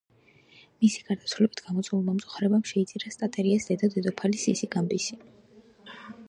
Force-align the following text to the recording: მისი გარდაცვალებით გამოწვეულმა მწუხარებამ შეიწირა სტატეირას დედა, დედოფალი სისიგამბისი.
მისი 0.85 1.01
გარდაცვალებით 1.09 1.61
გამოწვეულმა 1.65 2.15
მწუხარებამ 2.15 2.63
შეიწირა 2.71 3.13
სტატეირას 3.17 3.69
დედა, 3.69 3.91
დედოფალი 3.97 4.43
სისიგამბისი. 4.47 5.21